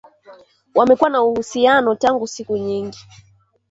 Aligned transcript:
Wamekuwa 0.75 1.09
na 1.09 1.21
uhusiano 1.23 1.95
tangu 1.95 2.27
siku 2.27 2.57
nyingi 2.57 2.99